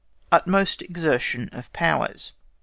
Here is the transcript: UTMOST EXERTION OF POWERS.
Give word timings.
UTMOST 0.31 0.81
EXERTION 0.81 1.47
OF 1.49 1.71
POWERS. 1.73 2.33